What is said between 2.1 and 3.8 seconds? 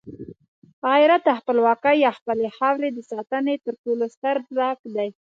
خپلې خاورې د ساتنې تر